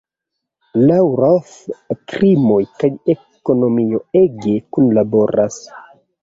Laŭ 0.85 0.95
Roth 1.19 1.51
krimoj 2.13 2.57
kaj 2.79 2.89
ekonomio 3.15 4.01
ege 4.23 4.55
kunlaboras. 4.79 5.61